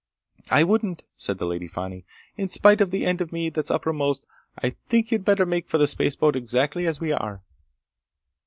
[0.49, 2.05] "I wouldn't," said the Lady Fani.
[2.35, 4.25] "In spite of the end of me that's uppermost,
[4.57, 7.43] I think you'd better make for the spaceboat exactly as we are."